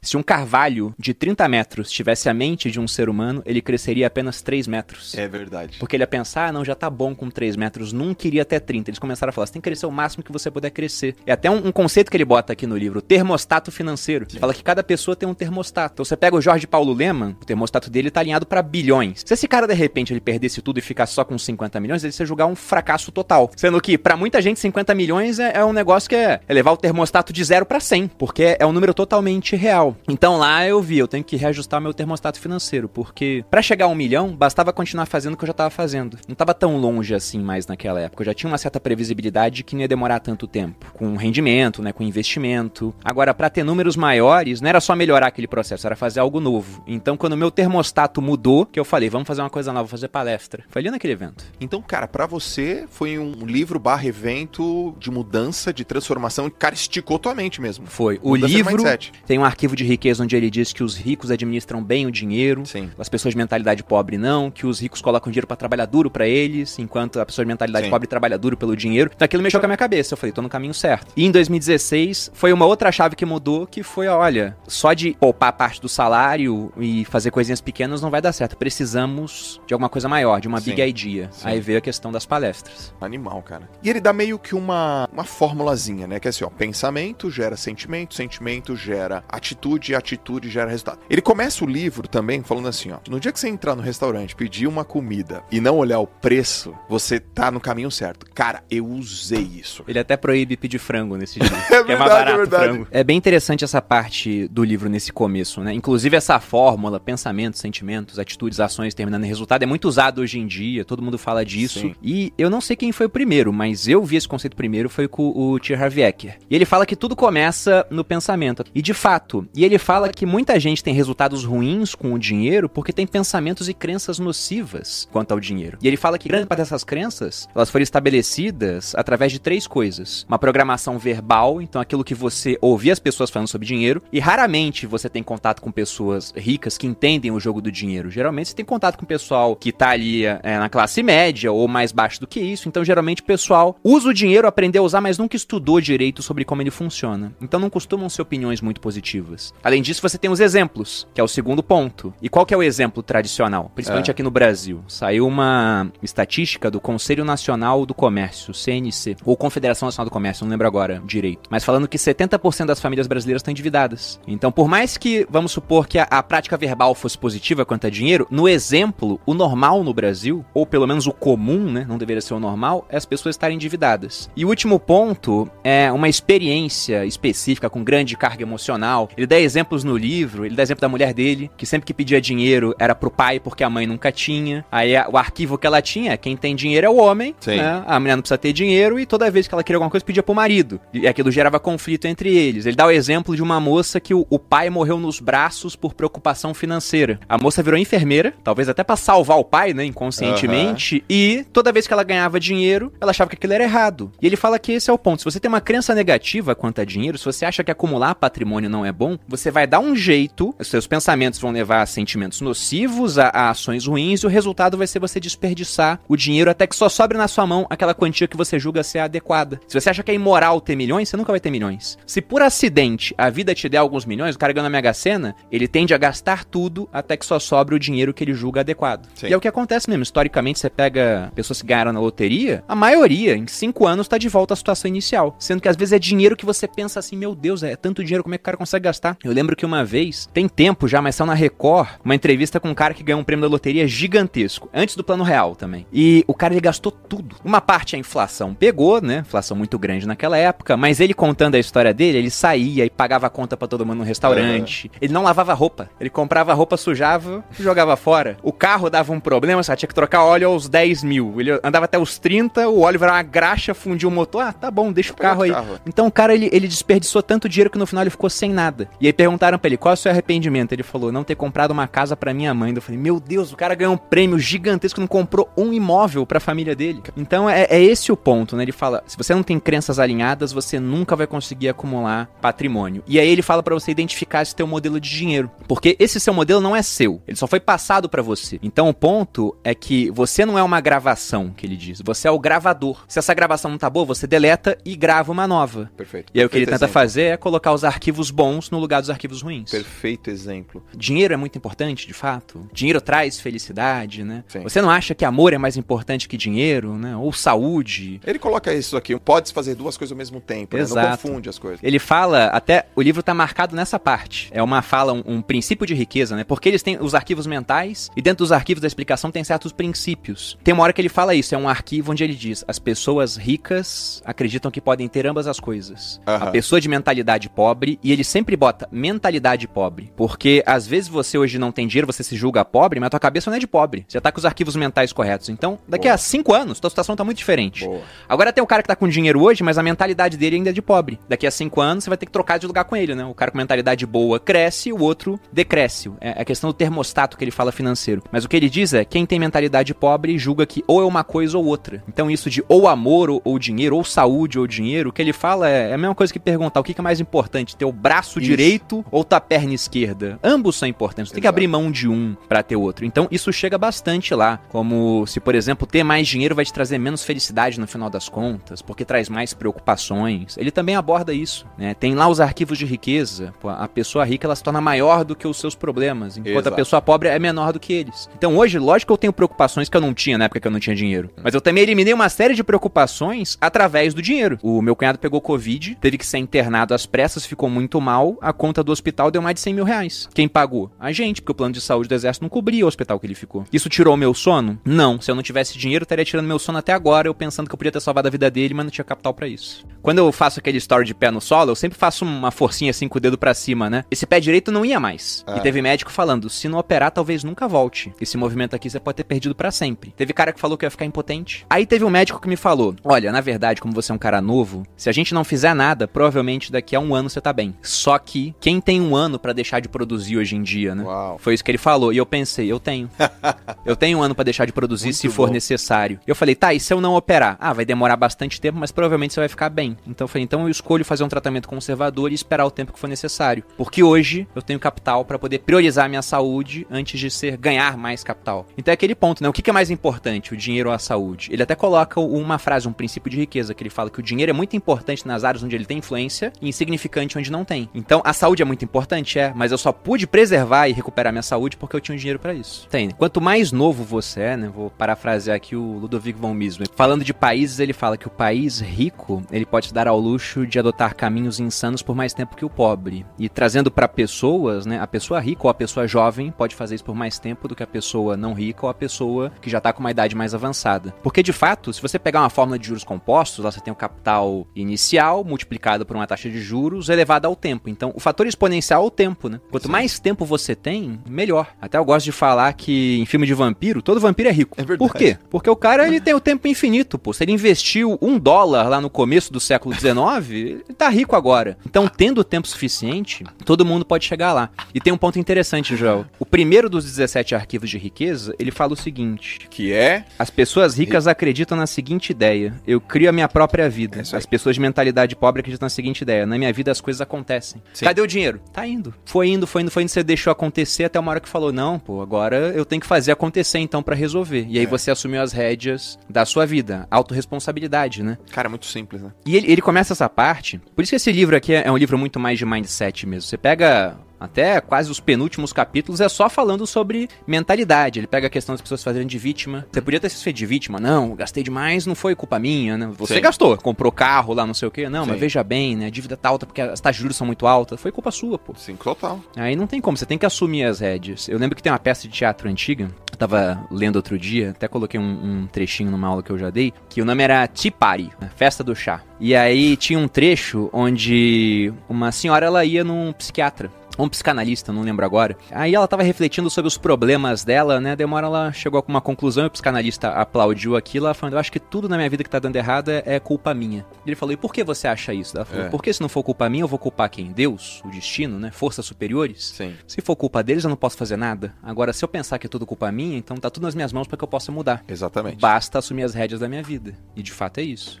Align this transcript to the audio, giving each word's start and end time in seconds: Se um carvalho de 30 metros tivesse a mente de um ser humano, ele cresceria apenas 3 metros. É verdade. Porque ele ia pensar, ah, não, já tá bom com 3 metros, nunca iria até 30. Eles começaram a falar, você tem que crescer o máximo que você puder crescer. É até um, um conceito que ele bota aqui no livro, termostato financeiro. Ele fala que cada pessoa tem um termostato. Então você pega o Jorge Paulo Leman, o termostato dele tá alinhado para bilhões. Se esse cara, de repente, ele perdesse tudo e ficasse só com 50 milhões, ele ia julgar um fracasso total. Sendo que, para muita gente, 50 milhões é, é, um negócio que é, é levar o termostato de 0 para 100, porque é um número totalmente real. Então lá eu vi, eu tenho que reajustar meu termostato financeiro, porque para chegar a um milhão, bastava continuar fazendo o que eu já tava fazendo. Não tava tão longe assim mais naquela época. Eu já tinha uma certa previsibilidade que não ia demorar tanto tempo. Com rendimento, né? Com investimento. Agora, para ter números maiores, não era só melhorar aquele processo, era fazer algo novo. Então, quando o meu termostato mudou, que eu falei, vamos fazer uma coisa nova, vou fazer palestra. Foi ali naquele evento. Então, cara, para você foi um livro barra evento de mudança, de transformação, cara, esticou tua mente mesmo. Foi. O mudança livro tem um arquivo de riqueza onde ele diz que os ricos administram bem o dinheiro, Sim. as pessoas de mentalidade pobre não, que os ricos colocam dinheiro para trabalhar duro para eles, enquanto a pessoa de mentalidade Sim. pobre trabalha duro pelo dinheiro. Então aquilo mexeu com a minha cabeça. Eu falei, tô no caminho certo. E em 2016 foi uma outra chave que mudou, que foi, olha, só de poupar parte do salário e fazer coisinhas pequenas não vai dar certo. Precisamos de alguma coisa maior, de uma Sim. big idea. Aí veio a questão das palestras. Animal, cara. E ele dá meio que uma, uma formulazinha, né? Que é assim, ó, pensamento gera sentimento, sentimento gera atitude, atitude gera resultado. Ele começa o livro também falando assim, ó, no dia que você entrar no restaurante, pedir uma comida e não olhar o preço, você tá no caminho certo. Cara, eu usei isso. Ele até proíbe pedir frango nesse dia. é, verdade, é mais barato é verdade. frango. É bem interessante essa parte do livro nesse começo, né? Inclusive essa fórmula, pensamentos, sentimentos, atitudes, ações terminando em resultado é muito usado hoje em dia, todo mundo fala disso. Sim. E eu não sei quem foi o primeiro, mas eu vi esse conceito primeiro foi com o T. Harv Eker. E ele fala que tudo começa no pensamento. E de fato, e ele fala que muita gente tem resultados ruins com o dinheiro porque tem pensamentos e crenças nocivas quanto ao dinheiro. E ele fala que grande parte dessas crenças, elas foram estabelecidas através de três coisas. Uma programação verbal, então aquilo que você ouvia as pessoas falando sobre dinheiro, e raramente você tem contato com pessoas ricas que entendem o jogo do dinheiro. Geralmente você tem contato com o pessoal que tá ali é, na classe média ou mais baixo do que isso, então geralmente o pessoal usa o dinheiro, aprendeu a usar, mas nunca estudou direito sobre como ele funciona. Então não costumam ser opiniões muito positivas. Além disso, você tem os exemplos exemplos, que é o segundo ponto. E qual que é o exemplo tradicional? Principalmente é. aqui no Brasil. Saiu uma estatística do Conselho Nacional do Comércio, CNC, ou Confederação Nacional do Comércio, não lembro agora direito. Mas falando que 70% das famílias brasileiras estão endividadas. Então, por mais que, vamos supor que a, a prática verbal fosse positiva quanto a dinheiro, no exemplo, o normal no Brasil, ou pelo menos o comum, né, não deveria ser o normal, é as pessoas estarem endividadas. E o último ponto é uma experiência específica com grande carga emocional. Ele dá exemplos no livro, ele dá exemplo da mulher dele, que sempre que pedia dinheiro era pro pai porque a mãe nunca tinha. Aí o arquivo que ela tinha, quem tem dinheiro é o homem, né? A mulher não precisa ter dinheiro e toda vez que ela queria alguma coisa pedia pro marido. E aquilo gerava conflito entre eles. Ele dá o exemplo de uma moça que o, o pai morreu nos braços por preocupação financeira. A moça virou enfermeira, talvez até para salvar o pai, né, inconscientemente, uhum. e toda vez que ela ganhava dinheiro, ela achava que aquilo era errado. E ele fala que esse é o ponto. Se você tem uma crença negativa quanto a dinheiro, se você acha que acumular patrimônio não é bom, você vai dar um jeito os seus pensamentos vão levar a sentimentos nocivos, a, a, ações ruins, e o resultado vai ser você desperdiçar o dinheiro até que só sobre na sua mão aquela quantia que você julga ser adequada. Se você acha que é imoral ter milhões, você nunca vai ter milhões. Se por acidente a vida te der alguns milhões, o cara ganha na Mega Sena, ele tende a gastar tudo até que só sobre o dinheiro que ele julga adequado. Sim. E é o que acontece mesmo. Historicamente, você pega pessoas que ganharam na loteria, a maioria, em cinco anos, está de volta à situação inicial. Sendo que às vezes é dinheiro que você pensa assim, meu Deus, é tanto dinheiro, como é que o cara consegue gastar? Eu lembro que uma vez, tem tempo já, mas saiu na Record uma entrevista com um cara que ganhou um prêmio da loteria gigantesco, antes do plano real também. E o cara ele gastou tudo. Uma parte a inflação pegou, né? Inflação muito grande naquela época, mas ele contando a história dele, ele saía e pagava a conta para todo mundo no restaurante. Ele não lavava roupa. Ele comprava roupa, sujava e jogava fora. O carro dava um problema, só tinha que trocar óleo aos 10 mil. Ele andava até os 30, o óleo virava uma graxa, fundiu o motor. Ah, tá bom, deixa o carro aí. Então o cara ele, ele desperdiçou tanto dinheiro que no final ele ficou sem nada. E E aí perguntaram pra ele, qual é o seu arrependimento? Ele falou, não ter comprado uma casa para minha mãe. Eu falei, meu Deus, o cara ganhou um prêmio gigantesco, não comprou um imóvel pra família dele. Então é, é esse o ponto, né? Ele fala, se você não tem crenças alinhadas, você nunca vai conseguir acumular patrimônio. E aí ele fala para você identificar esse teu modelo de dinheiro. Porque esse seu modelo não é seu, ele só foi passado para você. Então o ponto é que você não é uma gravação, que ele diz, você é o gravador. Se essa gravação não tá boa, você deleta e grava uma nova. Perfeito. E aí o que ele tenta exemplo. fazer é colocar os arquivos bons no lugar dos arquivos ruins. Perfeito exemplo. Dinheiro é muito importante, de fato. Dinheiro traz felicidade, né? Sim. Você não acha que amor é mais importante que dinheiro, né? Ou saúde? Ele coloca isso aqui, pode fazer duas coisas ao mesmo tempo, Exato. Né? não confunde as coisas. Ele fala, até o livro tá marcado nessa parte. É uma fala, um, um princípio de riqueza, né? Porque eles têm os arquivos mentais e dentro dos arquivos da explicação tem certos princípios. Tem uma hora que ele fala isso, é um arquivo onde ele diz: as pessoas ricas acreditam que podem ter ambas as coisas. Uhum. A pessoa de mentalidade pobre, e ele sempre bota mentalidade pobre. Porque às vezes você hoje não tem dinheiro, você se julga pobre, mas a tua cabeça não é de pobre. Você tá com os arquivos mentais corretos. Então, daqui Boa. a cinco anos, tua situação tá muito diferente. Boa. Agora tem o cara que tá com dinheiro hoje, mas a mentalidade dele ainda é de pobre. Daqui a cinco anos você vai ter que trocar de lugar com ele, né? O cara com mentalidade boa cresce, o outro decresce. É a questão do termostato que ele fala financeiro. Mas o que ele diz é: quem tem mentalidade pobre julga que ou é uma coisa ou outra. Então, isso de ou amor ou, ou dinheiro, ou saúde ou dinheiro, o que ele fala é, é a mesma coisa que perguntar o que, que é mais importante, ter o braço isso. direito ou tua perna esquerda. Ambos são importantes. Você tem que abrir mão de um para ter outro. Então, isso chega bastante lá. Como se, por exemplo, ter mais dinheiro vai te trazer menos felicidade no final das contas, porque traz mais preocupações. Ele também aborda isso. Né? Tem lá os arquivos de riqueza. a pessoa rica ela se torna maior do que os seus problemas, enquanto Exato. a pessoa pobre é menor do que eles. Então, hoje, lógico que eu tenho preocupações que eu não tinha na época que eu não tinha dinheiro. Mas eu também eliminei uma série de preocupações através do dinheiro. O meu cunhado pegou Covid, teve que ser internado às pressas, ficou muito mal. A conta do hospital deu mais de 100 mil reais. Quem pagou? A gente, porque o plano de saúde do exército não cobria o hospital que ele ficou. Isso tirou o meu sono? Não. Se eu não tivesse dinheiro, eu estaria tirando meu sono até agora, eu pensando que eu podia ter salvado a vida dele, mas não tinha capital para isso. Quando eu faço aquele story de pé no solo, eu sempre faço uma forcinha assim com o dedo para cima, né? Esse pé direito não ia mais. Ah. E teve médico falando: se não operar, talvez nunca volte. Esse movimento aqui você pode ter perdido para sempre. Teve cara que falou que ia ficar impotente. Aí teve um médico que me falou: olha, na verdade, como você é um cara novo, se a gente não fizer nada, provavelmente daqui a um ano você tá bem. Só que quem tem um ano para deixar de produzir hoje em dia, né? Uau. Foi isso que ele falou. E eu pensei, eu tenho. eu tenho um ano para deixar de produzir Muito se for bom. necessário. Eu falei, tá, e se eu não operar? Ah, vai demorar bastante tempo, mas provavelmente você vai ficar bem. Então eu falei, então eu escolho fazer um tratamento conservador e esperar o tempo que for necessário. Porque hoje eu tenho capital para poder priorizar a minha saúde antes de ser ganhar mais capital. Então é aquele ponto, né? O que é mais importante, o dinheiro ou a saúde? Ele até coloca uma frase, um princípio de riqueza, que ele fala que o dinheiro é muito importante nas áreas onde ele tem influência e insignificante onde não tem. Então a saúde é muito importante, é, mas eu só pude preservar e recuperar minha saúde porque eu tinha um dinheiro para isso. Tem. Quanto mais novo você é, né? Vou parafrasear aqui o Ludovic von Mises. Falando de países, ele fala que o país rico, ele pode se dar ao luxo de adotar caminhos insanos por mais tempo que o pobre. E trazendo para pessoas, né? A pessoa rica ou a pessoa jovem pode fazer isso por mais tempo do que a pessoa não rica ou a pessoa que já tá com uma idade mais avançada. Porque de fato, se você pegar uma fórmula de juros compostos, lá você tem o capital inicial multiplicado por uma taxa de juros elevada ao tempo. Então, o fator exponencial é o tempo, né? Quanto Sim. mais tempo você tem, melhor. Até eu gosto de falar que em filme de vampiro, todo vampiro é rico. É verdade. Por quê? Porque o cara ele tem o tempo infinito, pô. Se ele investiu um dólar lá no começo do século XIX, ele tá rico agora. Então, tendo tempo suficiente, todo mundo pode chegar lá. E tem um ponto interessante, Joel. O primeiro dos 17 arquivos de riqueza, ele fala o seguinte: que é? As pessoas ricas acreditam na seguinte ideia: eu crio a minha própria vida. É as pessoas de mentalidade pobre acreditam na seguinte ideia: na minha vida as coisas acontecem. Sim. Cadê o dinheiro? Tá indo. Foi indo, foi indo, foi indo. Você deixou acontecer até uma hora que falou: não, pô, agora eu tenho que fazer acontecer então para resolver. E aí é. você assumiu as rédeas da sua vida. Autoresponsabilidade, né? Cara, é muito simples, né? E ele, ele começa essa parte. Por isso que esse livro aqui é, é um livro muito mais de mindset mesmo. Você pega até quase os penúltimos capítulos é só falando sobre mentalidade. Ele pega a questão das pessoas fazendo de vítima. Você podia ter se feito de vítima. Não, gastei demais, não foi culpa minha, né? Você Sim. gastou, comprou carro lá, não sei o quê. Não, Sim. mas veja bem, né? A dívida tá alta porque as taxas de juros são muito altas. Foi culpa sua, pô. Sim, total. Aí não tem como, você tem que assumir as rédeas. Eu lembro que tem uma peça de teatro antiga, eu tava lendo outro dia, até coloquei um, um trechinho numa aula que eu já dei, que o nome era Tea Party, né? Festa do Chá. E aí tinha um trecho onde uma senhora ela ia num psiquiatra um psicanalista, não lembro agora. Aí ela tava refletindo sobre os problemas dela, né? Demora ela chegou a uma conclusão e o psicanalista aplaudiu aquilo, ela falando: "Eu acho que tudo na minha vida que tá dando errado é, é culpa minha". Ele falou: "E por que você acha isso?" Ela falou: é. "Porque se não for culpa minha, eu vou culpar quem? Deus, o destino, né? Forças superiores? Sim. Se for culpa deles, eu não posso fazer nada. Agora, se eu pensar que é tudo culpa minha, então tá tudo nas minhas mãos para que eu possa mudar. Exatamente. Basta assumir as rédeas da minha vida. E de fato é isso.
Se 0.00 0.16
um 0.16 0.22
carvalho 0.22 0.94
de 0.98 1.12
30 1.12 1.48
metros 1.48 1.90
tivesse 1.90 2.28
a 2.28 2.34
mente 2.34 2.70
de 2.70 2.78
um 2.80 2.86
ser 2.86 3.08
humano, 3.08 3.42
ele 3.44 3.60
cresceria 3.60 4.06
apenas 4.06 4.40
3 4.42 4.66
metros. 4.66 5.14
É 5.16 5.26
verdade. 5.26 5.78
Porque 5.78 5.96
ele 5.96 6.02
ia 6.02 6.06
pensar, 6.06 6.48
ah, 6.48 6.52
não, 6.52 6.64
já 6.64 6.74
tá 6.74 6.88
bom 6.88 7.14
com 7.14 7.28
3 7.28 7.56
metros, 7.56 7.92
nunca 7.92 8.26
iria 8.26 8.42
até 8.42 8.60
30. 8.60 8.90
Eles 8.90 8.98
começaram 8.98 9.30
a 9.30 9.32
falar, 9.32 9.46
você 9.46 9.54
tem 9.54 9.62
que 9.62 9.68
crescer 9.68 9.86
o 9.86 9.90
máximo 9.90 10.22
que 10.22 10.32
você 10.32 10.50
puder 10.50 10.70
crescer. 10.70 11.16
É 11.26 11.32
até 11.32 11.50
um, 11.50 11.68
um 11.68 11.72
conceito 11.72 12.10
que 12.10 12.16
ele 12.16 12.24
bota 12.24 12.52
aqui 12.52 12.66
no 12.66 12.76
livro, 12.76 13.02
termostato 13.02 13.72
financeiro. 13.72 14.26
Ele 14.30 14.38
fala 14.38 14.54
que 14.54 14.62
cada 14.62 14.82
pessoa 14.82 15.16
tem 15.16 15.28
um 15.28 15.34
termostato. 15.34 15.94
Então 15.94 16.04
você 16.04 16.16
pega 16.16 16.36
o 16.36 16.40
Jorge 16.40 16.66
Paulo 16.66 16.92
Leman, 16.92 17.36
o 17.40 17.44
termostato 17.44 17.90
dele 17.90 18.10
tá 18.10 18.20
alinhado 18.20 18.46
para 18.46 18.62
bilhões. 18.62 19.22
Se 19.24 19.34
esse 19.34 19.48
cara, 19.48 19.66
de 19.66 19.74
repente, 19.74 20.12
ele 20.12 20.20
perdesse 20.20 20.62
tudo 20.62 20.78
e 20.78 20.82
ficasse 20.82 21.12
só 21.12 21.24
com 21.24 21.36
50 21.36 21.80
milhões, 21.80 22.04
ele 22.04 22.14
ia 22.18 22.26
julgar 22.26 22.46
um 22.46 22.54
fracasso 22.54 23.10
total. 23.10 23.50
Sendo 23.56 23.80
que, 23.80 23.98
para 23.98 24.16
muita 24.16 24.40
gente, 24.40 24.60
50 24.60 24.94
milhões 24.94 25.38
é, 25.38 25.56
é, 25.56 25.64
um 25.64 25.72
negócio 25.72 26.08
que 26.08 26.16
é, 26.16 26.40
é 26.46 26.54
levar 26.54 26.72
o 26.72 26.76
termostato 26.76 27.32
de 27.32 27.42
0 27.42 27.66
para 27.66 27.80
100, 27.80 28.08
porque 28.18 28.56
é 28.58 28.66
um 28.66 28.72
número 28.72 28.94
totalmente 28.94 29.56
real. 29.56 29.96
Então 30.06 30.36
lá 30.38 30.66
eu 30.66 30.80
vi, 30.80 30.98
eu 30.98 31.08
tenho 31.08 31.24
que 31.24 31.36
reajustar 31.36 31.80
meu 31.80 31.94
termostato 31.94 32.40
financeiro, 32.40 32.88
porque 32.88 33.44
para 33.50 33.62
chegar 33.62 33.86
a 33.86 33.88
um 33.88 33.94
milhão, 33.94 34.34
bastava 34.34 34.72
continuar 34.72 35.06
fazendo 35.06 35.34
o 35.34 35.36
que 35.36 35.44
eu 35.44 35.48
já 35.48 35.52
tava 35.52 35.70
fazendo. 35.70 36.18
Não 36.26 36.34
tava 36.34 36.54
tão 36.54 36.76
longe 36.76 37.14
assim 37.14 37.40
mais 37.40 37.66
naquela 37.66 38.00
época. 38.00 38.22
Eu 38.22 38.26
já 38.26 38.34
tinha 38.34 38.50
uma 38.50 38.58
certa 38.58 38.80
previsibilidade 38.80 39.64
que 39.64 39.74
não 39.74 39.82
ia 39.82 39.88
demorar 39.88 40.20
tanto 40.20 40.46
tempo. 40.46 40.92
Com 40.94 41.16
rendimento, 41.16 41.82
né? 41.82 41.92
Com 41.92 42.02
investimento. 42.02 42.94
Agora, 43.04 43.34
para 43.34 43.50
ter 43.50 43.64
números 43.64 43.96
maiores, 43.96 44.60
não 44.60 44.68
era 44.68 44.80
só 44.80 44.94
melhorar 44.94 45.26
aquele 45.26 45.46
processo, 45.46 45.86
era 45.86 45.96
fazer 45.96 46.20
algo 46.20 46.40
novo. 46.40 46.82
Então, 46.86 47.16
quando 47.16 47.32
o 47.32 47.36
meu 47.36 47.50
termostato 47.50 48.20
mudou, 48.20 48.66
que 48.66 48.78
eu 48.78 48.84
falei, 48.84 49.08
vamos 49.08 49.26
fazer 49.26 49.42
uma 49.42 49.50
coisa 49.50 49.72
nova, 49.72 49.84
vou 49.84 49.90
fazer 49.90 50.08
palestra. 50.08 50.64
Foi 50.68 50.80
ali 50.80 50.90
naquele 50.90 51.12
evento. 51.12 51.44
Então, 51.60 51.80
cara, 51.82 52.06
para 52.08 52.26
você 52.26 52.86
foi 52.88 53.18
um 53.18 53.44
livro 53.44 53.78
barra 53.78 54.06
evento 54.06 54.94
de 54.98 55.10
mudança, 55.10 55.72
de 55.72 55.84
transformação, 55.84 56.50
cara, 56.50 56.74
esticou 56.74 57.18
tua 57.18 57.34
mente 57.34 57.60
mesmo. 57.60 57.86
Foi. 57.86 58.18
O 58.22 58.30
mudança 58.30 58.54
livro 58.54 58.84
tem 59.26 59.38
um 59.38 59.44
arquivo 59.44 59.76
de 59.78 59.84
riqueza 59.84 60.22
onde 60.22 60.36
ele 60.36 60.50
diz 60.50 60.72
que 60.72 60.82
os 60.82 60.96
ricos 60.96 61.30
administram 61.30 61.82
bem 61.82 62.06
o 62.06 62.10
dinheiro, 62.10 62.66
Sim. 62.66 62.90
as 62.98 63.08
pessoas 63.08 63.32
de 63.32 63.38
mentalidade 63.38 63.82
pobre 63.82 64.18
não, 64.18 64.50
que 64.50 64.66
os 64.66 64.80
ricos 64.80 65.00
colocam 65.00 65.30
dinheiro 65.30 65.46
para 65.46 65.56
trabalhar 65.56 65.86
duro 65.86 66.10
para 66.10 66.26
eles, 66.26 66.78
enquanto 66.78 67.20
a 67.20 67.26
pessoa 67.26 67.44
de 67.44 67.48
mentalidade 67.48 67.86
Sim. 67.86 67.90
pobre 67.90 68.08
trabalha 68.08 68.36
duro 68.36 68.56
pelo 68.56 68.76
dinheiro. 68.76 69.10
Então 69.14 69.24
aquilo 69.24 69.42
mexeu 69.42 69.60
com 69.60 69.66
a 69.66 69.68
minha 69.68 69.76
cabeça. 69.76 70.14
Eu 70.14 70.18
falei, 70.18 70.32
tô 70.32 70.42
no 70.42 70.48
caminho 70.48 70.74
certo. 70.74 71.12
E 71.16 71.24
em 71.24 71.30
2016 71.30 72.30
foi 72.34 72.52
uma 72.52 72.66
outra 72.66 72.90
chave 72.90 73.14
que 73.14 73.24
mudou, 73.24 73.66
que 73.66 73.82
foi, 73.82 74.08
olha, 74.08 74.56
só 74.66 74.92
de 74.92 75.16
poupar 75.18 75.52
parte 75.52 75.80
do 75.80 75.88
salário 75.88 76.72
e 76.76 77.04
fazer 77.04 77.30
coisinhas 77.30 77.60
pequenas 77.60 78.02
não 78.02 78.10
vai 78.10 78.20
dar 78.20 78.32
certo. 78.32 78.56
Precisamos 78.56 79.60
de 79.66 79.74
alguma 79.74 79.88
coisa 79.88 80.08
maior, 80.08 80.40
de 80.40 80.48
uma 80.48 80.60
Sim. 80.60 80.70
big 80.70 80.82
idea. 80.82 81.30
Aí 81.44 81.60
veio 81.60 81.78
a 81.78 81.80
questão 81.80 82.10
das 82.10 82.26
palestras. 82.26 82.92
Animal, 83.00 83.42
cara. 83.42 83.68
E 83.82 83.88
ele 83.88 84.00
dá 84.00 84.12
meio 84.12 84.38
que 84.38 84.54
uma, 84.54 85.08
uma 85.12 85.24
formulazinha, 85.24 86.06
né? 86.06 86.18
Que 86.18 86.28
é 86.28 86.30
assim, 86.30 86.44
ó, 86.44 86.50
pensamento 86.50 87.30
gera 87.30 87.56
sentimento, 87.56 88.14
sentimento 88.14 88.74
gera 88.74 89.22
atitude, 89.28 89.67
atitude 89.96 90.48
gera 90.48 90.70
resultado. 90.70 91.00
Ele 91.08 91.20
começa 91.20 91.64
o 91.64 91.68
livro 91.68 92.06
também 92.08 92.42
falando 92.42 92.68
assim, 92.68 92.90
ó, 92.92 92.98
no 93.08 93.20
dia 93.20 93.32
que 93.32 93.38
você 93.40 93.48
entrar 93.48 93.74
no 93.74 93.82
restaurante, 93.82 94.34
pedir 94.34 94.66
uma 94.66 94.84
comida 94.84 95.42
e 95.50 95.60
não 95.60 95.76
olhar 95.76 95.98
o 96.00 96.06
preço, 96.06 96.74
você 96.88 97.18
tá 97.20 97.50
no 97.50 97.60
caminho 97.60 97.90
certo. 97.90 98.26
Cara, 98.34 98.62
eu 98.70 98.86
usei 98.86 99.42
isso. 99.42 99.84
Ele 99.86 99.98
até 99.98 100.16
proíbe 100.16 100.56
pedir 100.56 100.78
frango 100.78 101.16
nesse 101.16 101.38
dia. 101.40 101.48
é, 101.48 101.82
verdade, 101.82 101.92
é 101.92 101.96
mais 101.96 102.12
barato 102.12 102.30
é 102.30 102.36
verdade. 102.36 102.64
frango. 102.64 102.88
É 102.90 103.04
bem 103.04 103.16
interessante 103.16 103.64
essa 103.64 103.82
parte 103.82 104.48
do 104.48 104.64
livro 104.64 104.88
nesse 104.88 105.12
começo, 105.12 105.60
né? 105.62 105.72
Inclusive 105.72 106.16
essa 106.16 106.38
fórmula, 106.40 107.00
pensamentos, 107.00 107.60
sentimentos, 107.60 108.18
atitudes, 108.18 108.60
ações 108.60 108.94
terminando 108.94 109.24
em 109.24 109.28
resultado 109.28 109.62
é 109.62 109.66
muito 109.66 109.88
usado 109.88 110.20
hoje 110.20 110.38
em 110.38 110.46
dia, 110.46 110.84
todo 110.84 111.02
mundo 111.02 111.18
fala 111.18 111.44
disso. 111.44 111.80
Sim. 111.80 111.94
E 112.02 112.32
eu 112.38 112.48
não 112.50 112.60
sei 112.60 112.76
quem 112.76 112.92
foi 112.92 113.06
o 113.06 113.10
primeiro, 113.10 113.52
mas 113.52 113.88
eu 113.88 114.04
vi 114.04 114.16
esse 114.16 114.28
conceito 114.28 114.56
primeiro 114.56 114.88
foi 114.88 115.08
com 115.08 115.28
o 115.28 115.58
T. 115.58 115.74
Harv 115.74 115.98
Eker. 115.98 116.38
E 116.48 116.54
ele 116.54 116.64
fala 116.64 116.86
que 116.86 116.96
tudo 116.96 117.16
começa 117.16 117.86
no 117.90 118.04
pensamento. 118.04 118.64
E 118.74 118.82
de 118.82 118.94
fato, 118.94 119.46
e 119.58 119.64
ele 119.64 119.76
fala 119.76 120.08
que 120.08 120.24
muita 120.24 120.60
gente 120.60 120.84
tem 120.84 120.94
resultados 120.94 121.44
ruins 121.44 121.92
com 121.92 122.12
o 122.12 122.18
dinheiro 122.18 122.68
porque 122.68 122.92
tem 122.92 123.08
pensamentos 123.08 123.68
e 123.68 123.74
crenças 123.74 124.20
nocivas 124.20 125.08
quanto 125.10 125.32
ao 125.32 125.40
dinheiro. 125.40 125.78
E 125.82 125.88
ele 125.88 125.96
fala 125.96 126.16
que 126.16 126.28
grande 126.28 126.46
parte 126.46 126.60
dessas 126.60 126.84
crenças, 126.84 127.48
elas 127.52 127.68
foram 127.68 127.82
estabelecidas 127.82 128.94
através 128.94 129.32
de 129.32 129.40
três 129.40 129.66
coisas. 129.66 130.24
Uma 130.28 130.38
programação 130.38 130.96
verbal, 130.96 131.60
então 131.60 131.82
aquilo 131.82 132.04
que 132.04 132.14
você 132.14 132.56
ouvia 132.60 132.92
as 132.92 133.00
pessoas 133.00 133.30
falando 133.30 133.48
sobre 133.48 133.66
dinheiro, 133.66 134.00
e 134.12 134.20
raramente 134.20 134.86
você 134.86 135.08
tem 135.08 135.24
contato 135.24 135.60
com 135.60 135.72
pessoas 135.72 136.32
ricas 136.36 136.78
que 136.78 136.86
entendem 136.86 137.32
o 137.32 137.40
jogo 137.40 137.60
do 137.60 137.72
dinheiro. 137.72 138.12
Geralmente 138.12 138.50
você 138.50 138.54
tem 138.54 138.64
contato 138.64 138.96
com 138.96 139.04
o 139.04 139.08
pessoal 139.08 139.56
que 139.56 139.72
tá 139.72 139.90
ali 139.90 140.24
é, 140.24 140.40
na 140.56 140.68
classe 140.68 141.02
média 141.02 141.50
ou 141.50 141.66
mais 141.66 141.90
baixo 141.90 142.20
do 142.20 142.28
que 142.28 142.38
isso, 142.38 142.68
então 142.68 142.84
geralmente 142.84 143.22
o 143.22 143.24
pessoal 143.24 143.76
usa 143.82 144.10
o 144.10 144.14
dinheiro, 144.14 144.46
aprendeu 144.46 144.84
a 144.84 144.86
usar, 144.86 145.00
mas 145.00 145.18
nunca 145.18 145.34
estudou 145.34 145.80
direito 145.80 146.22
sobre 146.22 146.44
como 146.44 146.62
ele 146.62 146.70
funciona. 146.70 147.32
Então 147.40 147.58
não 147.58 147.68
costumam 147.68 148.08
ser 148.08 148.22
opiniões 148.22 148.60
muito 148.60 148.80
positivas. 148.80 149.47
Além 149.62 149.82
disso, 149.82 150.02
você 150.02 150.18
tem 150.18 150.30
os 150.30 150.40
exemplos 150.40 150.58
exemplos, 150.58 151.06
que 151.14 151.20
é 151.20 151.24
o 151.24 151.28
segundo 151.28 151.62
ponto. 151.62 152.12
E 152.20 152.28
qual 152.28 152.44
que 152.44 152.52
é 152.52 152.56
o 152.56 152.62
exemplo 152.62 153.02
tradicional? 153.02 153.70
Principalmente 153.74 154.08
é. 154.08 154.12
aqui 154.12 154.22
no 154.22 154.30
Brasil. 154.30 154.82
Saiu 154.88 155.26
uma 155.26 155.90
estatística 156.02 156.70
do 156.70 156.80
Conselho 156.80 157.24
Nacional 157.24 157.86
do 157.86 157.94
Comércio, 157.94 158.52
CNC, 158.52 159.16
ou 159.24 159.36
Confederação 159.36 159.86
Nacional 159.86 160.06
do 160.06 160.12
Comércio, 160.12 160.44
não 160.44 160.50
lembro 160.50 160.66
agora 160.66 161.02
direito. 161.04 161.48
Mas 161.50 161.64
falando 161.64 161.88
que 161.88 161.96
70% 161.96 162.66
das 162.66 162.80
famílias 162.80 163.06
brasileiras 163.06 163.40
estão 163.40 163.52
endividadas. 163.52 164.20
Então, 164.26 164.50
por 164.50 164.68
mais 164.68 164.96
que, 164.96 165.26
vamos 165.30 165.52
supor 165.52 165.86
que 165.86 165.98
a, 165.98 166.04
a 166.04 166.22
prática 166.22 166.56
verbal 166.56 166.94
fosse 166.94 167.16
positiva 167.16 167.64
quanto 167.64 167.86
a 167.86 167.90
dinheiro, 167.90 168.26
no 168.30 168.48
exemplo, 168.48 169.20
o 169.24 169.34
normal 169.34 169.84
no 169.84 169.94
Brasil, 169.94 170.44
ou 170.52 170.66
pelo 170.66 170.86
menos 170.86 171.06
o 171.06 171.12
comum, 171.12 171.70
né, 171.70 171.86
não 171.88 171.98
deveria 171.98 172.20
ser 172.20 172.34
o 172.34 172.40
normal, 172.40 172.86
é 172.88 172.96
as 172.96 173.06
pessoas 173.06 173.34
estarem 173.34 173.54
endividadas. 173.54 174.28
E 174.36 174.44
o 174.44 174.48
último 174.48 174.78
ponto 174.78 175.48
é 175.62 175.90
uma 175.92 176.08
experiência 176.08 177.04
específica 177.04 177.70
com 177.70 177.84
grande 177.84 178.16
carga 178.16 178.42
emocional. 178.42 179.08
Ele 179.16 179.26
dá 179.26 179.37
exemplos 179.40 179.84
no 179.84 179.96
livro, 179.96 180.44
ele 180.44 180.54
dá 180.54 180.62
exemplo 180.62 180.80
da 180.80 180.88
mulher 180.88 181.12
dele, 181.12 181.50
que 181.56 181.66
sempre 181.66 181.86
que 181.86 181.94
pedia 181.94 182.20
dinheiro 182.20 182.74
era 182.78 182.94
pro 182.94 183.10
pai 183.10 183.40
porque 183.40 183.64
a 183.64 183.70
mãe 183.70 183.86
nunca 183.86 184.10
tinha. 184.12 184.64
Aí 184.70 184.92
o 185.10 185.16
arquivo 185.16 185.58
que 185.58 185.66
ela 185.66 185.80
tinha, 185.80 186.16
quem 186.16 186.36
tem 186.36 186.54
dinheiro 186.54 186.86
é 186.86 186.90
o 186.90 186.96
homem, 186.96 187.34
né? 187.46 187.82
A 187.86 187.98
mulher 187.98 188.16
não 188.16 188.22
precisa 188.22 188.38
ter 188.38 188.52
dinheiro 188.52 188.98
e 188.98 189.06
toda 189.06 189.30
vez 189.30 189.46
que 189.46 189.54
ela 189.54 189.62
queria 189.62 189.76
alguma 189.76 189.90
coisa 189.90 190.04
pedia 190.04 190.22
pro 190.22 190.34
marido. 190.34 190.80
E 190.92 191.06
aquilo 191.06 191.30
gerava 191.30 191.58
conflito 191.58 192.06
entre 192.06 192.36
eles. 192.36 192.66
Ele 192.66 192.76
dá 192.76 192.86
o 192.86 192.90
exemplo 192.90 193.34
de 193.34 193.42
uma 193.42 193.60
moça 193.60 194.00
que 194.00 194.14
o, 194.14 194.26
o 194.28 194.38
pai 194.38 194.70
morreu 194.70 194.98
nos 194.98 195.20
braços 195.20 195.76
por 195.76 195.94
preocupação 195.94 196.54
financeira. 196.54 197.20
A 197.28 197.38
moça 197.38 197.62
virou 197.62 197.78
enfermeira, 197.78 198.34
talvez 198.42 198.68
até 198.68 198.82
para 198.82 198.96
salvar 198.96 199.38
o 199.38 199.44
pai, 199.44 199.72
né, 199.72 199.84
inconscientemente, 199.84 200.96
uhum. 200.96 201.02
e 201.08 201.46
toda 201.52 201.72
vez 201.72 201.86
que 201.86 201.92
ela 201.92 202.02
ganhava 202.02 202.40
dinheiro, 202.40 202.92
ela 203.00 203.10
achava 203.10 203.30
que 203.30 203.36
aquilo 203.36 203.52
era 203.52 203.64
errado. 203.64 204.10
E 204.20 204.26
ele 204.26 204.36
fala 204.36 204.58
que 204.58 204.72
esse 204.72 204.90
é 204.90 204.92
o 204.92 204.98
ponto. 204.98 205.20
Se 205.20 205.24
você 205.24 205.40
tem 205.40 205.48
uma 205.48 205.60
crença 205.60 205.94
negativa 205.94 206.54
quanto 206.54 206.80
a 206.80 206.84
dinheiro, 206.84 207.18
se 207.18 207.24
você 207.24 207.44
acha 207.44 207.64
que 207.64 207.70
acumular 207.70 208.14
patrimônio 208.14 208.70
não 208.70 208.84
é 208.84 208.92
bom, 208.92 209.18
você 209.28 209.50
vai 209.50 209.66
dar 209.66 209.80
um 209.80 209.94
jeito 209.94 210.54
os 210.58 210.68
seus 210.68 210.86
pensamentos 210.86 211.38
vão 211.38 211.50
levar 211.50 211.82
a 211.82 211.86
sentimentos 211.86 212.40
nocivos, 212.40 213.18
a, 213.18 213.28
a, 213.28 213.50
ações 213.50 213.86
ruins, 213.86 214.20
e 214.20 214.26
o 214.26 214.28
resultado 214.28 214.76
vai 214.76 214.86
ser 214.86 214.98
você 214.98 215.20
desperdiçar 215.20 216.00
o 216.08 216.16
dinheiro 216.16 216.50
até 216.50 216.66
que 216.66 216.74
só 216.74 216.88
sobre 216.88 217.18
na 217.18 217.28
sua 217.28 217.46
mão 217.46 217.66
aquela 217.70 217.94
quantia 217.94 218.26
que 218.26 218.36
você 218.36 218.58
julga 218.58 218.82
ser 218.82 219.00
adequada. 219.00 219.60
Se 219.66 219.78
você 219.78 219.90
acha 219.90 220.02
que 220.02 220.10
é 220.10 220.14
imoral 220.14 220.60
ter 220.60 220.76
milhões, 220.76 221.08
você 221.08 221.16
nunca 221.16 221.32
vai 221.32 221.40
ter 221.40 221.50
milhões. 221.50 221.98
Se 222.06 222.20
por 222.20 222.42
acidente 222.42 223.14
a 223.16 223.30
vida 223.30 223.54
te 223.54 223.68
der 223.68 223.78
alguns 223.78 224.04
milhões, 224.04 224.34
o 224.34 224.38
cara 224.38 224.52
ganha 224.52 224.64
na 224.64 224.70
Mega 224.70 224.92
Sena, 224.92 225.34
ele 225.50 225.68
tende 225.68 225.94
a 225.94 225.98
gastar 225.98 226.44
tudo 226.44 226.88
até 226.92 227.16
que 227.16 227.26
só 227.26 227.38
sobre 227.38 227.74
o 227.74 227.78
dinheiro 227.78 228.14
que 228.14 228.24
ele 228.24 228.34
julga 228.34 228.60
adequado. 228.60 229.08
Sim. 229.14 229.28
E 229.28 229.32
é 229.32 229.36
o 229.36 229.40
que 229.40 229.48
acontece 229.48 229.88
mesmo. 229.88 230.02
Historicamente, 230.02 230.58
você 230.58 230.70
pega 230.70 231.32
pessoas 231.34 231.60
que 231.60 231.68
ganharam 231.68 231.92
na 231.92 232.00
loteria, 232.00 232.64
a 232.66 232.74
maioria, 232.74 233.36
em 233.36 233.46
cinco 233.46 233.86
anos, 233.86 234.06
está 234.06 234.18
de 234.18 234.28
volta 234.28 234.54
à 234.54 234.56
situação 234.56 234.88
inicial. 234.88 235.36
Sendo 235.38 235.60
que 235.60 235.68
às 235.68 235.76
vezes 235.76 235.92
é 235.92 235.98
dinheiro 235.98 236.36
que 236.36 236.46
você 236.46 236.66
pensa 236.66 236.98
assim, 236.98 237.16
meu 237.16 237.34
Deus, 237.34 237.62
é 237.62 237.76
tanto 237.76 238.02
dinheiro, 238.02 238.22
como 238.22 238.34
é 238.34 238.38
que 238.38 238.42
o 238.42 238.44
cara 238.44 238.56
consegue 238.56 238.84
gastar? 238.84 239.17
Eu 239.24 239.32
lembro 239.32 239.56
que 239.56 239.66
uma 239.66 239.84
vez, 239.84 240.28
tem 240.32 240.48
tempo 240.48 240.86
já, 240.86 241.02
mas 241.02 241.16
saiu 241.16 241.26
na 241.26 241.34
Record 241.34 241.88
uma 242.04 242.14
entrevista 242.14 242.60
com 242.60 242.68
um 242.68 242.74
cara 242.74 242.94
que 242.94 243.02
ganhou 243.02 243.20
um 243.20 243.24
prêmio 243.24 243.42
da 243.42 243.50
loteria 243.50 243.86
gigantesco, 243.86 244.70
antes 244.72 244.94
do 244.94 245.02
plano 245.02 245.24
real 245.24 245.56
também. 245.56 245.86
E 245.92 246.24
o 246.26 246.34
cara 246.34 246.54
ele 246.54 246.60
gastou 246.60 246.92
tudo. 246.92 247.34
Uma 247.44 247.60
parte 247.60 247.96
a 247.96 247.98
inflação 247.98 248.54
pegou, 248.54 249.00
né? 249.00 249.18
Inflação 249.26 249.56
muito 249.56 249.76
grande 249.78 250.06
naquela 250.06 250.38
época, 250.38 250.76
mas 250.76 251.00
ele 251.00 251.14
contando 251.14 251.56
a 251.56 251.58
história 251.58 251.92
dele, 251.92 252.18
ele 252.18 252.30
saía 252.30 252.84
e 252.84 252.90
pagava 252.90 253.26
a 253.26 253.30
conta 253.30 253.56
para 253.56 253.66
todo 253.66 253.84
mundo 253.84 253.98
no 253.98 254.04
restaurante. 254.04 254.90
Ele 255.00 255.12
não 255.12 255.24
lavava 255.24 255.52
roupa. 255.52 255.90
Ele 256.00 256.10
comprava 256.10 256.54
roupa, 256.54 256.76
sujava 256.76 257.44
e 257.58 257.62
jogava 257.62 257.96
fora. 257.96 258.36
O 258.40 258.52
carro 258.52 258.88
dava 258.88 259.12
um 259.12 259.18
problema, 259.18 259.62
só 259.64 259.74
tinha 259.74 259.88
que 259.88 259.94
trocar 259.94 260.22
óleo 260.22 260.48
aos 260.48 260.68
10 260.68 261.02
mil. 261.02 261.34
Ele 261.40 261.58
andava 261.64 261.86
até 261.86 261.98
os 261.98 262.18
30, 262.18 262.68
o 262.68 262.82
óleo 262.82 263.00
virava 263.00 263.16
uma 263.16 263.22
graxa, 263.24 263.74
fundiu 263.74 264.08
o 264.08 264.12
motor. 264.12 264.42
Ah, 264.42 264.52
tá 264.52 264.70
bom, 264.70 264.92
deixa 264.92 265.12
o 265.12 265.16
carro 265.16 265.42
aí. 265.42 265.52
Então 265.84 266.06
o 266.06 266.12
cara 266.12 266.34
ele, 266.34 266.48
ele 266.52 266.68
desperdiçou 266.68 267.20
tanto 267.20 267.48
dinheiro 267.48 267.70
que 267.70 267.78
no 267.78 267.86
final 267.86 268.04
ele 268.04 268.10
ficou 268.10 268.30
sem 268.30 268.52
nada. 268.52 268.88
E 269.00 269.07
E 269.08 269.10
aí 269.10 269.12
perguntaram 269.14 269.58
pra 269.58 269.68
ele, 269.68 269.78
qual 269.78 269.92
é 269.92 269.94
o 269.94 269.96
seu 269.96 270.12
arrependimento? 270.12 270.72
Ele 270.72 270.82
falou, 270.82 271.10
não 271.10 271.24
ter 271.24 271.34
comprado 271.34 271.70
uma 271.70 271.88
casa 271.88 272.14
para 272.14 272.34
minha 272.34 272.52
mãe. 272.52 272.74
Eu 272.74 272.82
falei, 272.82 273.00
meu 273.00 273.18
Deus, 273.18 273.50
o 273.50 273.56
cara 273.56 273.74
ganhou 273.74 273.94
um 273.94 273.96
prêmio 273.96 274.38
gigantesco, 274.38 275.00
não 275.00 275.06
comprou 275.06 275.48
um 275.56 275.72
imóvel 275.72 276.26
pra 276.26 276.38
família 276.38 276.76
dele. 276.76 277.02
Então 277.16 277.48
é, 277.48 277.62
é 277.70 277.82
esse 277.82 278.12
o 278.12 278.16
ponto, 278.18 278.54
né? 278.54 278.64
Ele 278.64 278.72
fala, 278.72 279.02
se 279.06 279.16
você 279.16 279.34
não 279.34 279.42
tem 279.42 279.58
crenças 279.58 279.98
alinhadas, 279.98 280.52
você 280.52 280.78
nunca 280.78 281.16
vai 281.16 281.26
conseguir 281.26 281.70
acumular 281.70 282.26
patrimônio. 282.38 283.02
E 283.06 283.18
aí 283.18 283.26
ele 283.30 283.40
fala 283.40 283.62
para 283.62 283.72
você 283.72 283.90
identificar 283.90 284.42
esse 284.42 284.54
teu 284.54 284.66
modelo 284.66 285.00
de 285.00 285.08
dinheiro. 285.08 285.50
Porque 285.66 285.96
esse 285.98 286.20
seu 286.20 286.34
modelo 286.34 286.60
não 286.60 286.76
é 286.76 286.82
seu, 286.82 287.22
ele 287.26 287.38
só 287.38 287.46
foi 287.46 287.60
passado 287.60 288.10
para 288.10 288.20
você. 288.20 288.58
Então 288.62 288.90
o 288.90 288.94
ponto 288.94 289.56
é 289.64 289.74
que 289.74 290.10
você 290.10 290.44
não 290.44 290.58
é 290.58 290.62
uma 290.62 290.82
gravação, 290.82 291.48
que 291.56 291.64
ele 291.64 291.76
diz, 291.76 292.02
você 292.04 292.28
é 292.28 292.30
o 292.30 292.38
gravador. 292.38 293.04
Se 293.08 293.18
essa 293.18 293.32
gravação 293.32 293.70
não 293.70 293.78
tá 293.78 293.88
boa, 293.88 294.04
você 294.04 294.26
deleta 294.26 294.76
e 294.84 294.94
grava 294.94 295.32
uma 295.32 295.46
nova. 295.46 295.90
Perfeito. 295.96 296.30
E 296.34 296.40
aí 296.40 296.44
o 296.44 296.50
que 296.50 296.58
ele 296.58 296.66
tenta 296.66 296.76
exemplo. 296.76 296.92
fazer 296.92 297.22
é 297.22 297.36
colocar 297.38 297.72
os 297.72 297.84
arquivos 297.84 298.30
bons 298.30 298.70
no 298.70 298.78
lugar 298.78 298.87
dos 298.88 299.10
arquivos 299.10 299.42
ruins. 299.42 299.70
Perfeito 299.70 300.30
exemplo. 300.30 300.82
Dinheiro 300.96 301.34
é 301.34 301.36
muito 301.36 301.56
importante, 301.56 302.06
de 302.06 302.14
fato. 302.14 302.68
Dinheiro 302.72 303.00
traz 303.00 303.40
felicidade, 303.40 304.24
né? 304.24 304.44
Sim. 304.48 304.62
Você 304.62 304.80
não 304.80 304.90
acha 304.90 305.14
que 305.14 305.24
amor 305.24 305.52
é 305.52 305.58
mais 305.58 305.76
importante 305.76 306.28
que 306.28 306.36
dinheiro, 306.36 306.96
né? 306.96 307.16
Ou 307.16 307.32
saúde? 307.32 308.20
Ele 308.26 308.38
coloca 308.38 308.72
isso 308.72 308.96
aqui, 308.96 309.16
pode 309.18 309.52
fazer 309.52 309.74
duas 309.74 309.96
coisas 309.96 310.12
ao 310.12 310.18
mesmo 310.18 310.40
tempo, 310.40 310.76
Exato. 310.76 310.96
Né? 310.96 311.02
não 311.02 311.16
confunde 311.16 311.48
as 311.48 311.58
coisas. 311.58 311.80
Ele 311.82 311.98
fala, 311.98 312.46
até 312.46 312.86
o 312.94 313.02
livro 313.02 313.22
tá 313.22 313.34
marcado 313.34 313.76
nessa 313.76 313.98
parte. 313.98 314.48
É 314.52 314.62
uma 314.62 314.82
fala, 314.82 315.12
um, 315.12 315.22
um 315.26 315.42
princípio 315.42 315.86
de 315.86 315.94
riqueza, 315.94 316.36
né? 316.36 316.44
Porque 316.44 316.68
eles 316.68 316.82
têm 316.82 316.98
os 317.00 317.14
arquivos 317.14 317.46
mentais 317.46 318.10
e 318.16 318.22
dentro 318.22 318.44
dos 318.44 318.52
arquivos 318.52 318.80
da 318.80 318.86
explicação 318.86 319.30
tem 319.30 319.44
certos 319.44 319.72
princípios. 319.72 320.56
Tem 320.62 320.74
uma 320.74 320.82
hora 320.82 320.92
que 320.92 321.00
ele 321.00 321.08
fala 321.08 321.34
isso, 321.34 321.54
é 321.54 321.58
um 321.58 321.68
arquivo 321.68 322.12
onde 322.12 322.24
ele 322.24 322.34
diz: 322.34 322.64
as 322.66 322.78
pessoas 322.78 323.36
ricas 323.36 324.22
acreditam 324.24 324.70
que 324.70 324.80
podem 324.80 325.08
ter 325.08 325.26
ambas 325.26 325.46
as 325.46 325.60
coisas. 325.60 326.20
Uhum. 326.26 326.34
A 326.34 326.46
pessoa 326.50 326.80
de 326.80 326.88
mentalidade 326.88 327.48
pobre, 327.48 327.98
e 328.02 328.12
ele 328.12 328.24
sempre 328.24 328.56
bota 328.56 328.77
mentalidade 328.90 329.66
pobre. 329.66 330.12
Porque 330.16 330.62
às 330.66 330.86
vezes 330.86 331.08
você 331.08 331.38
hoje 331.38 331.58
não 331.58 331.72
tem 331.72 331.86
dinheiro, 331.86 332.06
você 332.06 332.22
se 332.22 332.36
julga 332.36 332.64
pobre, 332.64 333.00
mas 333.00 333.08
a 333.08 333.10
tua 333.10 333.20
cabeça 333.20 333.50
não 333.50 333.56
é 333.56 333.60
de 333.60 333.66
pobre. 333.66 334.04
Você 334.08 334.20
tá 334.20 334.30
com 334.30 334.38
os 334.38 334.44
arquivos 334.44 334.76
mentais 334.76 335.12
corretos. 335.12 335.48
Então, 335.48 335.78
daqui 335.86 336.04
Boa. 336.04 336.14
a 336.14 336.18
cinco 336.18 336.54
anos, 336.54 336.80
tua 336.80 336.90
situação 336.90 337.16
tá 337.16 337.24
muito 337.24 337.38
diferente. 337.38 337.84
Boa. 337.84 338.02
Agora 338.28 338.52
tem 338.52 338.62
o 338.62 338.66
cara 338.66 338.82
que 338.82 338.88
tá 338.88 338.96
com 338.96 339.08
dinheiro 339.08 339.42
hoje, 339.42 339.62
mas 339.62 339.78
a 339.78 339.82
mentalidade 339.82 340.36
dele 340.36 340.56
ainda 340.56 340.70
é 340.70 340.72
de 340.72 340.82
pobre. 340.82 341.18
Daqui 341.28 341.46
a 341.46 341.50
cinco 341.50 341.80
anos 341.80 342.04
você 342.04 342.10
vai 342.10 342.16
ter 342.16 342.26
que 342.26 342.32
trocar 342.32 342.58
de 342.58 342.66
lugar 342.66 342.84
com 342.84 342.96
ele, 342.96 343.14
né? 343.14 343.24
O 343.24 343.34
cara 343.34 343.50
com 343.50 343.58
mentalidade 343.58 344.06
boa 344.06 344.38
cresce, 344.38 344.92
o 344.92 345.00
outro 345.00 345.38
decresce. 345.52 346.10
É 346.20 346.42
a 346.42 346.44
questão 346.44 346.70
do 346.70 346.74
termostato 346.74 347.36
que 347.36 347.44
ele 347.44 347.50
fala 347.50 347.72
financeiro. 347.72 348.22
Mas 348.30 348.44
o 348.44 348.48
que 348.48 348.56
ele 348.56 348.68
diz 348.68 348.94
é: 348.94 349.04
quem 349.04 349.26
tem 349.26 349.38
mentalidade 349.38 349.94
pobre 349.94 350.38
julga 350.38 350.66
que 350.66 350.84
ou 350.86 351.02
é 351.02 351.04
uma 351.04 351.24
coisa 351.24 351.58
ou 351.58 351.64
outra. 351.64 352.02
Então, 352.08 352.30
isso 352.30 352.50
de 352.50 352.62
ou 352.68 352.88
amor 352.88 353.30
ou, 353.30 353.40
ou 353.44 353.58
dinheiro, 353.58 353.96
ou 353.96 354.04
saúde 354.04 354.58
ou 354.58 354.66
dinheiro, 354.66 355.10
o 355.10 355.12
que 355.12 355.22
ele 355.22 355.32
fala 355.32 355.68
é, 355.68 355.90
é 355.90 355.94
a 355.94 355.98
mesma 355.98 356.14
coisa 356.14 356.32
que 356.32 356.38
perguntar 356.38 356.80
o 356.80 356.84
que, 356.84 356.94
que 356.94 357.00
é 357.00 357.02
mais 357.02 357.20
importante, 357.20 357.76
ter 357.76 357.84
o 357.84 357.92
braço 357.92 358.38
isso. 358.38 358.48
direito 358.48 358.67
ou 359.10 359.24
tua 359.24 359.40
perna 359.40 359.74
esquerda. 359.74 360.38
Ambos 360.42 360.76
são 360.76 360.88
importantes. 360.88 361.30
Você 361.30 361.34
tem 361.34 361.42
que 361.42 361.48
abrir 361.48 361.66
mão 361.66 361.90
de 361.90 362.08
um 362.08 362.36
para 362.48 362.62
ter 362.62 362.76
outro. 362.76 363.04
Então, 363.04 363.28
isso 363.30 363.52
chega 363.52 363.78
bastante 363.78 364.34
lá. 364.34 364.60
Como 364.68 365.26
se, 365.26 365.40
por 365.40 365.54
exemplo, 365.54 365.86
ter 365.86 366.02
mais 366.02 366.26
dinheiro 366.26 366.54
vai 366.54 366.64
te 366.64 366.72
trazer 366.72 366.98
menos 366.98 367.24
felicidade 367.24 367.80
no 367.80 367.86
final 367.86 368.10
das 368.10 368.28
contas, 368.28 368.82
porque 368.82 369.04
traz 369.04 369.28
mais 369.28 369.54
preocupações. 369.54 370.56
Ele 370.56 370.70
também 370.70 370.96
aborda 370.96 371.32
isso. 371.32 371.66
Né? 371.76 371.94
Tem 371.94 372.14
lá 372.14 372.28
os 372.28 372.40
arquivos 372.40 372.78
de 372.78 372.84
riqueza. 372.84 373.52
a 373.64 373.88
pessoa 373.88 374.24
rica 374.24 374.46
ela 374.46 374.56
se 374.56 374.62
torna 374.62 374.80
maior 374.80 375.24
do 375.24 375.34
que 375.34 375.46
os 375.46 375.58
seus 375.58 375.74
problemas, 375.74 376.36
enquanto 376.36 376.56
Exato. 376.56 376.68
a 376.68 376.76
pessoa 376.76 377.02
pobre 377.02 377.28
é 377.28 377.38
menor 377.38 377.72
do 377.72 377.80
que 377.80 377.92
eles. 377.92 378.28
Então, 378.36 378.56
hoje, 378.56 378.78
lógico 378.78 379.08
que 379.08 379.12
eu 379.12 379.18
tenho 379.18 379.32
preocupações 379.32 379.88
que 379.88 379.96
eu 379.96 380.00
não 380.00 380.14
tinha 380.14 380.38
na 380.38 380.44
época 380.44 380.60
que 380.60 380.66
eu 380.66 380.72
não 380.72 380.80
tinha 380.80 380.96
dinheiro. 380.96 381.30
Mas 381.42 381.54
eu 381.54 381.60
também 381.60 381.82
eliminei 381.82 382.12
uma 382.12 382.28
série 382.28 382.54
de 382.54 382.64
preocupações 382.64 383.56
através 383.60 384.14
do 384.14 384.22
dinheiro. 384.22 384.58
O 384.62 384.82
meu 384.82 384.96
cunhado 384.96 385.18
pegou 385.18 385.40
Covid, 385.40 385.96
teve 386.00 386.18
que 386.18 386.26
ser 386.26 386.38
internado 386.38 386.94
às 386.94 387.06
pressas, 387.06 387.46
ficou 387.46 387.70
muito 387.70 388.00
mal. 388.00 388.36
A 388.40 388.52
conta 388.58 388.82
do 388.82 388.92
hospital 388.92 389.30
deu 389.30 389.40
mais 389.40 389.54
de 389.54 389.60
100 389.60 389.74
mil 389.74 389.84
reais. 389.84 390.28
Quem 390.34 390.46
pagou? 390.46 390.90
A 391.00 391.12
gente, 391.12 391.40
porque 391.40 391.52
o 391.52 391.54
plano 391.54 391.72
de 391.72 391.80
saúde 391.80 392.08
do 392.08 392.14
exército 392.14 392.44
não 392.44 392.50
cobria 392.50 392.84
o 392.84 392.88
hospital 392.88 393.18
que 393.18 393.26
ele 393.26 393.34
ficou. 393.34 393.64
Isso 393.72 393.88
tirou 393.88 394.12
o 394.12 394.16
meu 394.16 394.34
sono? 394.34 394.78
Não. 394.84 395.20
Se 395.20 395.30
eu 395.30 395.34
não 395.34 395.42
tivesse 395.42 395.78
dinheiro, 395.78 396.02
eu 396.02 396.04
estaria 396.04 396.24
tirando 396.24 396.46
meu 396.46 396.58
sono 396.58 396.76
até 396.76 396.92
agora, 396.92 397.28
eu 397.28 397.34
pensando 397.34 397.68
que 397.68 397.74
eu 397.74 397.78
podia 397.78 397.92
ter 397.92 398.00
salvado 398.00 398.28
a 398.28 398.30
vida 398.30 398.50
dele, 398.50 398.74
mas 398.74 398.84
não 398.84 398.90
tinha 398.90 399.04
capital 399.04 399.32
para 399.32 399.48
isso. 399.48 399.86
Quando 400.02 400.18
eu 400.18 400.30
faço 400.32 400.58
aquele 400.58 400.78
story 400.78 401.06
de 401.06 401.14
pé 401.14 401.30
no 401.30 401.40
solo, 401.40 401.70
eu 401.70 401.76
sempre 401.76 401.98
faço 401.98 402.24
uma 402.24 402.50
forcinha 402.50 402.90
assim 402.90 403.08
com 403.08 403.18
o 403.18 403.20
dedo 403.20 403.38
para 403.38 403.54
cima, 403.54 403.88
né? 403.88 404.04
Esse 404.10 404.26
pé 404.26 404.40
direito 404.40 404.72
não 404.72 404.84
ia 404.84 404.98
mais. 404.98 405.44
Ah. 405.46 405.56
E 405.56 405.60
teve 405.60 405.80
médico 405.80 406.10
falando: 406.10 406.50
se 406.50 406.68
não 406.68 406.78
operar, 406.78 407.10
talvez 407.10 407.44
nunca 407.44 407.68
volte. 407.68 408.12
Esse 408.20 408.36
movimento 408.36 408.74
aqui 408.74 408.90
você 408.90 408.98
pode 408.98 409.16
ter 409.16 409.24
perdido 409.24 409.54
para 409.54 409.70
sempre. 409.70 410.12
Teve 410.16 410.32
cara 410.32 410.52
que 410.52 410.60
falou 410.60 410.76
que 410.76 410.84
ia 410.84 410.90
ficar 410.90 411.04
impotente. 411.04 411.64
Aí 411.70 411.86
teve 411.86 412.04
um 412.04 412.10
médico 412.10 412.40
que 412.40 412.48
me 412.48 412.56
falou: 412.56 412.94
olha, 413.04 413.30
na 413.30 413.40
verdade, 413.40 413.80
como 413.80 413.94
você 413.94 414.10
é 414.10 414.14
um 414.14 414.18
cara 414.18 414.40
novo, 414.40 414.84
se 414.96 415.08
a 415.08 415.12
gente 415.12 415.34
não 415.34 415.44
fizer 415.44 415.74
nada, 415.74 416.08
provavelmente 416.08 416.72
daqui 416.72 416.96
a 416.96 417.00
um 417.00 417.14
ano 417.14 417.30
você 417.30 417.40
tá 417.40 417.52
bem. 417.52 417.76
Só 417.82 418.18
que 418.18 418.47
quem 418.60 418.80
tem 418.80 419.00
um 419.00 419.14
ano 419.14 419.38
para 419.38 419.52
deixar 419.52 419.80
de 419.80 419.88
produzir 419.88 420.36
hoje 420.36 420.56
em 420.56 420.62
dia, 420.62 420.94
né? 420.94 421.04
Uau. 421.04 421.38
Foi 421.38 421.54
isso 421.54 421.64
que 421.64 421.70
ele 421.70 421.78
falou. 421.78 422.12
E 422.12 422.16
eu 422.16 422.26
pensei, 422.26 422.70
eu 422.70 422.78
tenho. 422.80 423.10
eu 423.84 423.96
tenho 423.96 424.18
um 424.18 424.22
ano 424.22 424.34
para 424.34 424.44
deixar 424.44 424.64
de 424.64 424.72
produzir 424.72 425.06
Muito 425.06 425.16
se 425.16 425.28
for 425.28 425.48
bom. 425.48 425.52
necessário. 425.52 426.18
Eu 426.26 426.34
falei, 426.34 426.54
tá, 426.54 426.74
e 426.74 426.80
se 426.80 426.92
eu 426.92 427.00
não 427.00 427.14
operar? 427.14 427.56
Ah, 427.60 427.72
vai 427.72 427.84
demorar 427.84 428.16
bastante 428.16 428.60
tempo, 428.60 428.78
mas 428.78 428.92
provavelmente 428.92 429.34
você 429.34 429.40
vai 429.40 429.48
ficar 429.48 429.68
bem. 429.68 429.96
Então 430.06 430.24
eu 430.24 430.28
falei, 430.28 430.44
então 430.44 430.62
eu 430.62 430.68
escolho 430.68 431.04
fazer 431.04 431.24
um 431.24 431.28
tratamento 431.28 431.68
conservador 431.68 432.30
e 432.30 432.34
esperar 432.34 432.66
o 432.66 432.70
tempo 432.70 432.92
que 432.92 432.98
for 432.98 433.08
necessário. 433.08 433.64
Porque 433.76 434.02
hoje 434.02 434.46
eu 434.54 434.62
tenho 434.62 434.78
capital 434.78 435.24
para 435.24 435.38
poder 435.38 435.60
priorizar 435.60 436.06
a 436.06 436.08
minha 436.08 436.22
saúde 436.22 436.86
antes 436.90 437.18
de 437.18 437.30
ser 437.30 437.56
ganhar 437.56 437.96
mais 437.96 438.22
capital. 438.24 438.66
Então 438.76 438.92
é 438.92 438.94
aquele 438.94 439.14
ponto, 439.14 439.42
né? 439.42 439.48
O 439.48 439.52
que 439.52 439.68
é 439.68 439.72
mais 439.72 439.90
importante, 439.90 440.52
o 440.52 440.56
dinheiro 440.56 440.88
ou 440.88 440.94
a 440.94 440.98
saúde? 440.98 441.48
Ele 441.52 441.62
até 441.62 441.74
coloca 441.74 442.20
uma 442.20 442.58
frase, 442.58 442.88
um 442.88 442.92
princípio 442.92 443.30
de 443.30 443.36
riqueza, 443.36 443.74
que 443.74 443.82
ele 443.82 443.90
fala 443.90 444.10
que 444.10 444.20
o 444.20 444.22
dinheiro 444.22 444.50
é 444.50 444.52
muito 444.52 444.76
importante 444.76 445.26
nas 445.26 445.44
áreas 445.44 445.62
onde 445.62 445.74
ele 445.74 445.84
tem 445.84 445.98
influência 445.98 446.52
e 446.60 446.68
insignificante 446.68 447.38
onde 447.38 447.50
não 447.50 447.64
tem. 447.64 447.88
Então 447.94 448.22
a 448.24 448.32
saúde 448.38 448.62
é 448.62 448.64
muito 448.64 448.84
importante, 448.84 449.38
é, 449.38 449.52
mas 449.54 449.72
eu 449.72 449.78
só 449.78 449.92
pude 449.92 450.26
preservar 450.26 450.88
e 450.88 450.92
recuperar 450.92 451.32
minha 451.32 451.42
saúde 451.42 451.76
porque 451.76 451.96
eu 451.96 452.00
tinha 452.00 452.14
um 452.14 452.18
dinheiro 452.18 452.38
para 452.38 452.54
isso. 452.54 452.86
Tem. 452.88 453.10
Quanto 453.10 453.40
mais 453.40 453.72
novo 453.72 454.04
você 454.04 454.40
é, 454.40 454.56
né? 454.56 454.70
Vou 454.74 454.90
parafrasear 454.90 455.56
aqui 455.56 455.76
o 455.76 455.98
Ludovic 455.98 456.38
von 456.38 456.54
Mises. 456.54 456.88
Falando 456.94 457.24
de 457.24 457.34
países, 457.34 457.78
ele 457.80 457.92
fala 457.92 458.16
que 458.16 458.26
o 458.26 458.30
país 458.30 458.80
rico, 458.80 459.42
ele 459.50 459.66
pode 459.66 459.88
se 459.88 459.94
dar 459.94 460.06
ao 460.06 460.18
luxo 460.18 460.66
de 460.66 460.78
adotar 460.78 461.14
caminhos 461.14 461.60
insanos 461.60 462.02
por 462.02 462.14
mais 462.14 462.32
tempo 462.32 462.56
que 462.56 462.64
o 462.64 462.70
pobre. 462.70 463.26
E 463.38 463.48
trazendo 463.48 463.90
para 463.90 464.08
pessoas, 464.08 464.86
né? 464.86 465.00
A 465.00 465.06
pessoa 465.06 465.40
rica 465.40 465.62
ou 465.64 465.70
a 465.70 465.74
pessoa 465.74 466.06
jovem 466.06 466.50
pode 466.50 466.74
fazer 466.74 466.94
isso 466.94 467.04
por 467.04 467.14
mais 467.14 467.38
tempo 467.38 467.66
do 467.66 467.74
que 467.74 467.82
a 467.82 467.86
pessoa 467.86 468.36
não 468.36 468.54
rica 468.54 468.86
ou 468.86 468.90
a 468.90 468.94
pessoa 468.94 469.52
que 469.60 469.68
já 469.68 469.80
tá 469.80 469.92
com 469.92 470.00
uma 470.00 470.10
idade 470.10 470.36
mais 470.36 470.54
avançada. 470.54 471.14
Porque 471.22 471.42
de 471.42 471.52
fato, 471.52 471.92
se 471.92 472.00
você 472.00 472.18
pegar 472.18 472.40
uma 472.40 472.50
fórmula 472.50 472.78
de 472.78 472.86
juros 472.86 473.04
compostos, 473.04 473.64
lá 473.64 473.70
você 473.70 473.80
tem 473.80 473.92
o 473.92 473.96
capital 473.96 474.66
inicial 474.74 475.42
multiplicado 475.44 476.06
por 476.06 476.16
uma 476.16 476.26
taxa 476.26 476.48
de 476.48 476.60
juros 476.60 477.08
elevada 477.08 477.48
ao 477.48 477.56
tempo. 477.56 477.88
Então, 477.88 478.12
o 478.14 478.20
fator 478.28 478.46
exponencial 478.46 479.02
é 479.02 479.06
o 479.06 479.10
tempo, 479.10 479.48
né? 479.48 479.58
Quanto 479.70 479.86
Sim. 479.86 479.92
mais 479.92 480.18
tempo 480.18 480.44
você 480.44 480.74
tem, 480.74 481.18
melhor. 481.26 481.68
Até 481.80 481.96
eu 481.96 482.04
gosto 482.04 482.26
de 482.26 482.32
falar 482.32 482.74
que 482.74 483.18
em 483.18 483.24
filme 483.24 483.46
de 483.46 483.54
vampiro, 483.54 484.02
todo 484.02 484.20
vampiro 484.20 484.50
é 484.50 484.52
rico. 484.52 484.78
É 484.78 484.84
verdade. 484.84 484.98
Por 484.98 485.16
quê? 485.16 485.38
Porque 485.48 485.70
o 485.70 485.76
cara 485.76 486.06
ele 486.06 486.20
tem 486.20 486.34
o 486.34 486.40
tempo 486.40 486.68
infinito, 486.68 487.18
pô. 487.18 487.32
Se 487.32 487.42
ele 487.42 487.52
investiu 487.52 488.18
um 488.20 488.38
dólar 488.38 488.88
lá 488.88 489.00
no 489.00 489.08
começo 489.08 489.50
do 489.50 489.58
século 489.58 489.94
XIX, 489.94 490.50
ele 490.52 490.94
tá 490.96 491.08
rico 491.08 491.34
agora. 491.34 491.78
Então, 491.86 492.06
tendo 492.06 492.44
tempo 492.44 492.68
suficiente, 492.68 493.44
todo 493.64 493.84
mundo 493.84 494.04
pode 494.04 494.26
chegar 494.26 494.52
lá. 494.52 494.68
E 494.94 495.00
tem 495.00 495.12
um 495.12 495.16
ponto 495.16 495.38
interessante, 495.38 495.96
Joel. 495.96 496.26
O 496.38 496.44
primeiro 496.44 496.90
dos 496.90 497.04
17 497.06 497.54
arquivos 497.54 497.88
de 497.88 497.96
riqueza, 497.96 498.54
ele 498.58 498.70
fala 498.70 498.92
o 498.92 498.96
seguinte: 498.96 499.60
que 499.70 499.90
é? 499.90 500.26
As 500.38 500.50
pessoas 500.50 500.98
ricas 500.98 501.26
acreditam 501.26 501.78
na 501.78 501.86
seguinte 501.86 502.28
ideia: 502.28 502.74
eu 502.86 503.00
crio 503.00 503.30
a 503.30 503.32
minha 503.32 503.48
própria 503.48 503.88
vida. 503.88 504.18
É 504.18 504.36
as 504.36 504.44
pessoas 504.44 504.74
de 504.74 504.82
mentalidade 504.82 505.34
pobre 505.34 505.60
acreditam 505.60 505.86
na 505.86 505.90
seguinte 505.90 506.20
ideia: 506.20 506.44
na 506.44 506.58
minha 506.58 506.72
vida 506.74 506.90
as 506.90 507.00
coisas 507.00 507.22
acontecem. 507.22 507.82
Sim. 507.94 508.04
Cadê 508.18 508.20
o 508.20 508.26
dinheiro? 508.26 508.60
Tá 508.72 508.86
indo. 508.86 509.14
Foi 509.24 509.48
indo, 509.48 509.66
foi 509.66 509.82
indo, 509.82 509.90
foi 509.90 510.02
indo. 510.02 510.08
Você 510.08 510.22
deixou 510.22 510.50
acontecer 510.50 511.04
até 511.04 511.20
uma 511.20 511.30
hora 511.30 511.40
que 511.40 511.48
falou: 511.48 511.72
não, 511.72 511.98
pô, 511.98 512.20
agora 512.20 512.72
eu 512.74 512.84
tenho 512.84 513.00
que 513.00 513.06
fazer 513.06 513.30
acontecer 513.30 513.78
então 513.78 514.02
para 514.02 514.14
resolver. 514.14 514.66
E 514.68 514.78
aí 514.78 514.84
é. 514.84 514.88
você 514.88 515.10
assumiu 515.10 515.40
as 515.40 515.52
rédeas 515.52 516.18
da 516.28 516.44
sua 516.44 516.66
vida. 516.66 517.06
Autoresponsabilidade, 517.10 518.22
né? 518.22 518.38
Cara, 518.50 518.66
é 518.68 518.70
muito 518.70 518.86
simples, 518.86 519.22
né? 519.22 519.32
E 519.46 519.56
ele, 519.56 519.70
ele 519.70 519.82
começa 519.82 520.12
essa 520.12 520.28
parte. 520.28 520.80
Por 520.96 521.02
isso 521.02 521.10
que 521.10 521.16
esse 521.16 521.30
livro 521.30 521.56
aqui 521.56 521.72
é, 521.72 521.86
é 521.86 521.92
um 521.92 521.96
livro 521.96 522.18
muito 522.18 522.40
mais 522.40 522.58
de 522.58 522.66
mindset 522.66 523.26
mesmo. 523.26 523.48
Você 523.48 523.56
pega 523.56 524.16
até 524.38 524.80
quase 524.80 525.10
os 525.10 525.20
penúltimos 525.20 525.72
capítulos 525.72 526.20
é 526.20 526.28
só 526.28 526.48
falando 526.48 526.86
sobre 526.86 527.28
mentalidade. 527.46 528.20
Ele 528.20 528.26
pega 528.26 528.46
a 528.46 528.50
questão 528.50 528.74
das 528.74 528.82
pessoas 528.82 529.02
fazendo 529.02 529.26
de 529.26 529.38
vítima. 529.38 529.86
Você 529.90 530.00
podia 530.00 530.20
ter 530.20 530.28
se 530.28 530.42
feito 530.42 530.56
de 530.56 530.66
vítima. 530.66 530.98
Não, 530.98 531.34
gastei 531.34 531.62
demais, 531.62 532.06
não 532.06 532.14
foi 532.14 532.34
culpa 532.34 532.58
minha, 532.58 532.96
né? 532.96 533.10
Você 533.16 533.34
Sim. 533.34 533.40
gastou, 533.40 533.76
comprou 533.76 534.12
carro 534.12 534.54
lá, 534.54 534.66
não 534.66 534.74
sei 534.74 534.88
o 534.88 534.90
quê. 534.90 535.08
Não, 535.08 535.24
Sim. 535.24 535.30
mas 535.30 535.40
veja 535.40 535.62
bem, 535.62 535.96
né? 535.96 536.06
A 536.06 536.10
dívida 536.10 536.36
tá 536.36 536.48
alta 536.48 536.66
porque 536.66 536.80
as 536.80 537.00
taxas 537.00 537.16
de 537.16 537.22
juros 537.22 537.36
são 537.36 537.46
muito 537.46 537.66
altas. 537.66 538.00
Foi 538.00 538.12
culpa 538.12 538.30
sua, 538.30 538.58
pô. 538.58 538.74
Sim, 538.76 538.96
total. 538.96 539.40
Aí 539.56 539.74
não 539.74 539.86
tem 539.86 540.00
como, 540.00 540.16
você 540.16 540.26
tem 540.26 540.38
que 540.38 540.46
assumir 540.46 540.84
as 540.84 541.00
rédeas. 541.00 541.48
Eu 541.48 541.58
lembro 541.58 541.76
que 541.76 541.82
tem 541.82 541.90
uma 541.90 541.98
peça 541.98 542.28
de 542.28 542.34
teatro 542.34 542.68
antiga, 542.68 543.10
eu 543.32 543.36
tava 543.36 543.86
lendo 543.90 544.16
outro 544.16 544.38
dia, 544.38 544.70
até 544.70 544.86
coloquei 544.88 545.18
um, 545.18 545.24
um 545.62 545.66
trechinho 545.66 546.10
numa 546.10 546.28
aula 546.28 546.42
que 546.42 546.50
eu 546.50 546.58
já 546.58 546.70
dei, 546.70 546.92
que 547.08 547.20
o 547.20 547.24
nome 547.24 547.42
era 547.42 547.66
Tea 547.66 547.90
Party, 547.90 548.30
né? 548.40 548.50
Festa 548.56 548.84
do 548.84 548.94
Chá. 548.94 549.22
E 549.40 549.54
aí 549.54 549.96
tinha 549.96 550.18
um 550.18 550.28
trecho 550.28 550.90
onde 550.92 551.92
uma 552.08 552.32
senhora 552.32 552.66
ela 552.66 552.84
ia 552.84 553.04
num 553.04 553.32
psiquiatra 553.32 553.90
um 554.24 554.28
psicanalista, 554.28 554.92
não 554.92 555.02
lembro 555.02 555.24
agora. 555.24 555.56
Aí 555.70 555.94
ela 555.94 556.08
tava 556.08 556.22
refletindo 556.22 556.68
sobre 556.70 556.88
os 556.88 556.98
problemas 556.98 557.64
dela, 557.64 558.00
né? 558.00 558.16
Demora 558.16 558.46
ela 558.46 558.72
chegou 558.72 558.98
a 558.98 559.04
uma 559.08 559.20
conclusão 559.20 559.64
e 559.64 559.66
o 559.66 559.70
psicanalista 559.70 560.30
aplaudiu 560.30 560.96
aquilo, 560.96 561.26
ela 561.26 561.34
falando: 561.34 561.54
"Eu 561.54 561.60
acho 561.60 561.72
que 561.72 561.80
tudo 561.80 562.08
na 562.08 562.16
minha 562.16 562.28
vida 562.28 562.42
que 562.42 562.50
tá 562.50 562.58
dando 562.58 562.76
errado 562.76 563.10
é, 563.10 563.22
é 563.24 563.40
culpa 563.40 563.72
minha". 563.72 564.04
Ele 564.26 564.36
falou: 564.36 564.52
"E 564.52 564.56
por 564.56 564.72
que 564.72 564.82
você 564.82 565.08
acha 565.08 565.32
isso?" 565.32 565.56
Ela 565.56 565.64
falou: 565.64 565.86
é. 565.86 565.88
"Porque 565.88 566.12
se 566.12 566.20
não 566.20 566.28
for 566.28 566.42
culpa 566.42 566.68
minha, 566.68 566.84
eu 566.84 566.88
vou 566.88 566.98
culpar 566.98 567.30
quem? 567.30 567.52
Deus, 567.52 568.02
o 568.04 568.10
destino, 568.10 568.58
né? 568.58 568.70
Forças 568.70 569.06
superiores? 569.06 569.72
Sim. 569.76 569.94
Se 570.06 570.20
for 570.20 570.36
culpa 570.36 570.62
deles, 570.62 570.84
eu 570.84 570.90
não 570.90 570.96
posso 570.96 571.16
fazer 571.16 571.36
nada. 571.36 571.74
Agora, 571.82 572.12
se 572.12 572.24
eu 572.24 572.28
pensar 572.28 572.58
que 572.58 572.66
é 572.66 572.70
tudo 572.70 572.86
culpa 572.86 573.10
minha, 573.12 573.36
então 573.38 573.56
tá 573.56 573.70
tudo 573.70 573.84
nas 573.84 573.94
minhas 573.94 574.12
mãos 574.12 574.26
para 574.26 574.36
que 574.36 574.44
eu 574.44 574.48
possa 574.48 574.72
mudar. 574.72 575.04
Exatamente. 575.08 575.60
Basta 575.60 575.98
assumir 575.98 576.24
as 576.24 576.34
rédeas 576.34 576.60
da 576.60 576.68
minha 576.68 576.82
vida. 576.82 577.14
E 577.36 577.42
de 577.42 577.52
fato 577.52 577.78
é 577.78 577.82
isso. 577.82 578.20